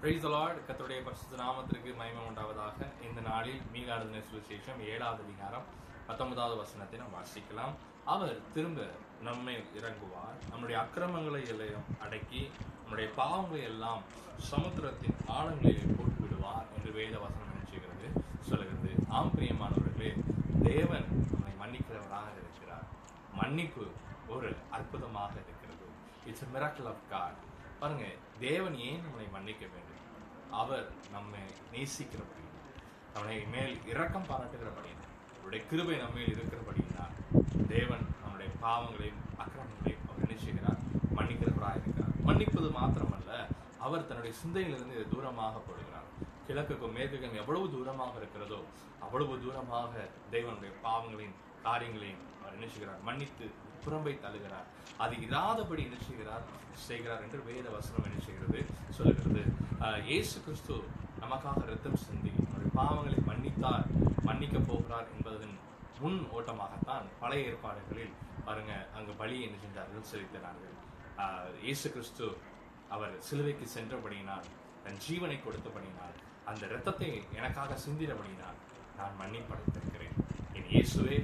Price 0.00 0.26
அலார்டு 0.26 0.60
கத்தருடைய 0.66 0.98
பரிசுத்த 1.04 1.36
நாமத்திற்கு 1.36 1.90
மயமம் 2.00 2.26
உண்டாவதாக. 2.28 2.86
இந்த 3.06 3.20
நாளில் 3.20 3.62
மீகாரதனை 3.74 4.20
சுவிசேஷம் 4.26 4.80
ஏழாவது 4.88 5.22
அதிகாரம் 5.22 5.64
பத்தொன்பதாவது 6.06 6.56
வசனத்தை 6.56 7.00
நாம் 7.00 7.14
வாசிக்கலாம். 7.16 7.72
அவர் 8.04 8.36
திரும்ப 8.54 8.86
நம்மை 9.22 9.54
இறங்குவார். 9.78 10.36
நம்முடைய 10.50 10.76
அக்கிரமங்களை 10.82 11.40
எல்லாம் 11.46 11.88
அடக்கி 12.00 12.50
நம்முடைய 12.80 13.08
பாவங்களை 13.16 13.62
எல்லாம் 13.62 14.02
சமுத்திரத்தின் 14.50 15.16
ஆழங்களிலே 15.38 15.84
போட்டு 15.96 16.20
விடுவார் 16.20 16.70
என்று 16.76 16.92
வேத 17.00 17.18
வசனம் 17.18 17.50
நினைச்சுகிறது 17.54 18.06
சொல்லுகிறது. 18.40 18.92
ஆம் 19.08 19.34
பிரியமானவர்களே 19.36 20.12
தேவன் 20.70 21.08
நம்மை 21.34 21.52
மன்னிக்கிறவராக 21.64 22.30
இருக்கிறார். 22.42 22.86
மன்னிப்பு 23.34 23.86
ஒரு 24.28 24.56
அற்புதமாக 24.70 25.32
இருக்கிறது. 25.44 25.86
இட்ஸ் 26.26 26.48
மிராக்கிள் 26.54 26.90
ஆஃப் 26.94 27.06
காட் 27.10 27.46
பாருங்க 27.80 28.06
தேவன் 28.40 28.76
ஏன் 28.86 29.02
நம்மளை 29.04 29.26
மன்னிக்க 29.34 29.64
வேண்டும்? 29.72 30.00
அவர் 30.60 30.86
நம்மை 31.12 31.42
நேசிக்கிறபடி 31.72 32.44
நம்மளை 33.14 33.36
மேல் 33.54 33.74
இரக்கம் 33.90 34.26
பாராட்டுகிறபடியினால் 34.30 35.12
அவருடைய 35.36 35.60
கிருபை 35.70 35.96
நம்ம 35.96 36.14
மேல் 36.14 36.32
தேவன் 37.74 38.04
நம்முடைய 38.22 38.50
பாவங்களையும் 38.64 39.22
அக்கிரமங்களையும் 39.42 40.04
அவர் 40.08 40.24
என்ன 40.24 40.36
செய்கிறார்? 40.44 40.80
மன்னிக்கிறவராக 41.18 41.80
இருக்கிறார். 41.80 42.14
மன்னிப்பது 42.28 42.68
மாத்திரமல்ல 42.78 43.32
அவர் 43.86 44.06
தன்னுடைய 44.06 44.34
சிந்தையிலிருந்து 44.40 44.96
இதை 44.98 45.06
தூரமாக 45.14 45.60
போடுகிறார். 45.68 46.08
கிழக்குக்கும் 46.48 46.96
மேற்குக்கும் 46.98 47.40
எவ்வளவு 47.42 47.66
தூரமாக 47.74 48.14
இருக்கிறதோ 48.16 48.60
அவ்வளவு 49.04 49.34
தூரமாக 49.44 49.92
தேவனுடைய 50.34 50.72
பாவங்களையும் 50.86 51.38
காரியங்களையும் 51.66 52.22
அவர் 52.40 52.56
என்ன 52.56 52.68
செய்கிறார்? 52.74 53.00
மன்னித்து 53.08 53.46
புறம்பை 53.84 54.14
தழுகிறார் 54.24 54.68
அது 55.04 55.14
இராதபடி 55.26 55.82
என்ன 55.88 55.98
செய்கிறார்? 56.08 56.44
செய்கிறார் 56.88 57.22
என்று 57.26 57.38
வேத 57.50 57.66
வசனம் 57.76 58.06
என்ன 58.08 58.18
செய்கிறது? 58.26 58.60
சொல்லுகிறது. 58.98 59.42
இயேசு 60.10 60.36
கிறிஸ்து 60.46 60.76
நமக்காக 61.22 61.62
ரத்தம் 61.70 62.00
சிந்தி 62.04 62.32
நம்முடைய 62.38 62.70
பாவங்களை 62.80 63.18
மன்னித்தார் 63.30 63.86
மன்னிக்க 64.28 64.58
போகிறார் 64.70 65.08
என்பதன் 65.14 65.54
முன் 66.02 66.18
ஓட்டமாகத்தான் 66.36 67.06
பழைய 67.22 67.50
ஏற்பாடுகளில் 67.50 68.14
பாருங்க 68.46 68.72
அங்கு 68.96 69.12
பலி 69.20 69.36
என்ன 69.46 69.56
செஞ்சார்கள்? 69.64 70.04
செலுத்தினார்கள். 70.12 70.74
இயேசு 71.64 71.86
கிறிஸ்து 71.94 72.26
அவர் 72.96 73.14
சிலுவைக்கு 73.28 73.66
சென்றபடியினால் 73.76 74.46
தன் 74.84 75.00
ஜீவனை 75.06 75.38
கொடுத்தபடியினால் 75.46 76.14
அந்த 76.50 76.62
இரத்தத்தை 76.70 77.10
எனக்காக 77.38 77.78
சிந்திடபடியினால் 77.86 78.58
நான் 78.98 79.18
மன்னிப்படைத்திருக்கிறேன். 79.22 80.16
என் 80.58 80.70
இயேசுவே 80.74 81.18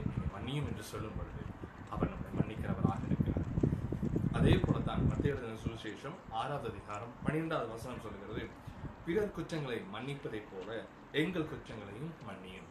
முடியும் 0.54 0.72
என்று 0.72 0.86
சொல்லும் 0.92 1.16
பொழுது 1.16 1.42
அவர் 1.90 2.10
நம்மை 2.12 2.30
மன்னிக்கிறவராக 2.38 3.02
இருக்கிறார். 3.06 3.46
அதே 4.32 4.52
போலத்தான் 4.56 5.06
மத்திய 5.06 5.32
சுவிசேஷம் 5.62 6.16
ஆறாவது 6.30 6.68
அதிகாரம் 6.68 7.12
பன்னிரெண்டாவது 7.24 7.70
வசனம் 7.70 8.02
சொல்கிறது 8.02 8.42
பிறர் 9.06 9.30
குற்றங்களை 9.30 9.78
மன்னிப்பதைப் 9.94 10.50
போல 10.52 10.84
எங்கள் 11.12 11.48
குற்றங்களையும் 11.48 12.12
மன்னியும். 12.28 12.68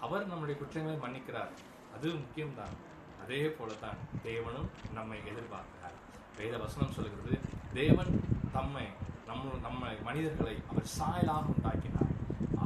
அவர் 0.00 0.26
நம்முடைய 0.26 0.60
குற்றங்களை 0.60 0.96
மன்னிக்கிறார். 0.98 1.52
அது 1.96 2.12
முக்கியம்தான். 2.12 2.74
அதே 3.22 3.40
போலத்தான் 3.50 3.98
தேவனும் 4.24 4.68
நம்மை 4.92 5.18
எதிர்பார்க்கிறார். 5.18 5.96
வேத 6.36 6.58
வசனம் 6.58 6.92
சொல்கிறது 6.92 7.38
தேவன் 7.74 8.12
தம்மை 8.52 8.86
நம்ம 9.26 9.58
நம்ம 9.62 9.86
மனிதர்களை 10.02 10.56
அவர் 10.70 10.90
சாயலாக 10.98 11.46
உண்டாக்கினார். 11.54 12.12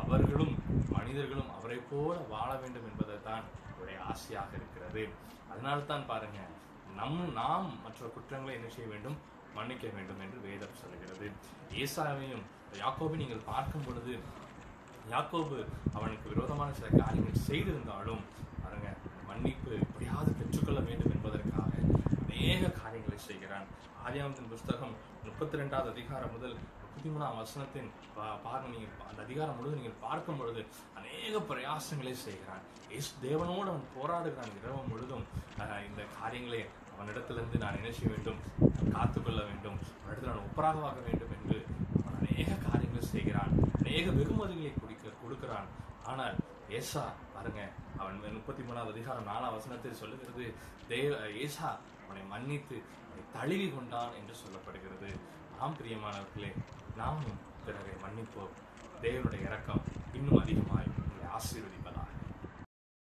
அவர்களும் 0.03 0.57
மனிதர்களும் 0.89 1.55
அவரை 1.59 1.79
போல 1.91 2.19
வாழ 2.19 2.51
வேண்டும் 2.55 2.89
என்பதை 2.93 3.17
தான் 3.23 3.65
அவருடைய 3.77 3.99
ஆசையாக 4.11 4.51
இருக்கிறது. 4.59 5.03
அதனால 5.53 5.79
தான் 5.93 6.09
பாருங்க 6.11 6.41
நம் 6.99 7.19
நாம் 7.41 7.67
மற்ற 7.85 8.09
குற்றங்களை 8.15 8.53
என்ன 8.59 8.69
செய்ய 8.75 8.87
வேண்டும்? 8.93 9.17
மன்னிக்க 9.57 9.87
வேண்டும் 9.97 10.21
என்று 10.25 10.39
வேதம் 10.47 10.79
சொல்கிறது 10.81 11.27
ஏசாவையும் 11.83 12.45
யாக்கோபை 12.83 13.17
நீங்கள் 13.23 13.47
பார்க்கும் 13.51 13.85
பொழுது 13.87 14.15
யாக்கோபு 15.13 15.59
அவனுக்கு 15.97 16.27
விரோதமான 16.33 16.69
சில 16.79 16.89
காரியங்கள் 17.03 17.45
செய்திருந்தாலும் 17.49 18.23
பாருங்க 18.63 18.89
மன்னிப்பு 19.29 19.71
எப்படியாவது 19.85 20.31
பெற்றுக்கொள்ள 20.41 20.81
வேண்டும் 20.89 21.15
என்பதற்காக 21.17 21.73
அநேக 22.23 22.73
காரியங்களை 22.81 23.19
செய்கிறான். 23.29 23.67
ஆதியாமத்தின் 24.07 24.53
புஸ்தகம் 24.55 24.95
முப்பத்தி 25.29 25.61
ரெண்டாவது 25.63 25.91
அதிகாரம் 25.95 26.35
முதல் 26.37 26.57
பதிமூணாம் 26.97 27.37
வசனத்தை 27.37 27.83
வசனத்தின் 27.83 27.91
பா- 28.17 28.39
பாருங்க 28.43 28.77
நீங்கள் 28.77 29.07
அந்த 29.11 29.23
அதிகாரம் 29.23 29.55
முழுவதும் 29.55 29.81
நீங்கள் 29.81 30.01
பார்க்கும் 30.01 30.39
பொழுது 30.39 30.67
அநேக 30.95 31.39
பிரயாசங்களை 31.39 32.13
செய்கிறான். 32.13 32.63
எஸ் 32.89 33.15
தேவனோடு 33.23 33.61
அவன் 33.61 33.85
போராடுகிறான் 33.95 34.57
இரவு 34.63 34.83
முழுதும். 34.89 35.25
இந்த 35.89 36.03
காரியங்களை 36.21 36.67
அவனிடத்திலிருந்து 36.97 37.59
நான் 37.59 37.77
என்ன 37.77 37.91
செய்ய 37.93 38.09
வேண்டும் 38.09 38.37
காத்துக்கொள்ள 38.93 39.43
வேண்டும் 39.43 39.79
அவனிடத்தில் 40.03 40.35
நான் 40.35 40.45
ஒப்பராகவாக 40.45 41.03
வேண்டும் 41.05 41.33
என்று 41.43 41.67
அவன் 42.07 42.29
அநேக 42.29 42.55
காரியங்களை 42.55 43.09
செய்கிறான். 43.09 43.51
அநேக 43.85 44.11
வெகுமதிகளை 44.11 44.73
குடிக்க 44.81 45.09
கொடுக்கிறான். 45.23 45.67
ஆனால் 46.07 46.35
ஏசா 46.69 47.13
பாருங்க 47.35 47.69
அவன் 47.99 48.33
முப்பத்தி 48.33 48.63
மூணாவது 48.63 48.91
அதிகாரம் 48.91 49.27
நாலாம் 49.27 49.53
வசனத்தை 49.53 49.95
சொல்லுகிறது 49.95 50.55
தேவ 50.89 51.31
ஏசா 51.31 51.79
அவனை 52.09 52.23
மன்னித்து 52.23 52.83
அவனை 53.07 53.25
தழுவி 53.33 53.69
கொண்டான் 53.71 54.15
என்று 54.15 54.35
சொல்லப்படுகிறது. 54.43 55.11
ஆம் 55.59 55.77
பிரியமானவர்களே 55.77 56.51
நாமும் 56.97 57.39
பிறரை 57.65 57.95
மன்னிப்போம். 58.05 58.55
தேவனுடைய 59.03 59.41
இறக்கம் 59.41 59.83
இன்னும் 60.13 60.39
அதிகமாய் 60.39 60.91
உங்களை 60.99 61.27
ஆசீர்வதிப்பதாக. 61.39 62.11